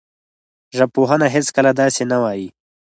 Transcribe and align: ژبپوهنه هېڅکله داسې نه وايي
ژبپوهنه 0.77 1.27
هېڅکله 1.35 1.71
داسې 1.81 2.03
نه 2.11 2.17
وايي 2.23 2.47